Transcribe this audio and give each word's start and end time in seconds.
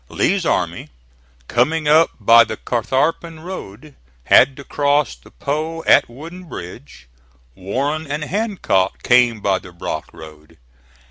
Lee's 0.09 0.47
army 0.47 0.89
coming 1.47 1.87
up 1.87 2.09
by 2.19 2.43
the 2.43 2.57
Catharpin 2.57 3.41
Road, 3.41 3.95
had 4.23 4.57
to 4.57 4.63
cross 4.63 5.13
the 5.15 5.29
Po 5.29 5.83
at 5.83 6.09
Wooden 6.09 6.45
Bridge. 6.45 7.07
Warren 7.53 8.07
and 8.11 8.23
Hancock 8.23 9.03
came 9.03 9.41
by 9.41 9.59
the 9.59 9.71
Brock 9.71 10.07
Road. 10.11 10.57